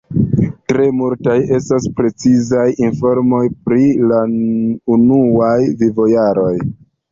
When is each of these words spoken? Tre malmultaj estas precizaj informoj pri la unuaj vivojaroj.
Tre 0.71 0.85
malmultaj 0.85 1.35
estas 1.57 1.85
precizaj 1.99 2.65
informoj 2.87 3.43
pri 3.69 3.83
la 4.15 4.25
unuaj 4.99 5.55
vivojaroj. 5.85 6.53